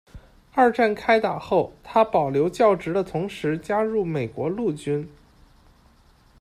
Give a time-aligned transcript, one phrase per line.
[0.53, 5.07] 二战开打后，他保留教职的同时加入美国陆军。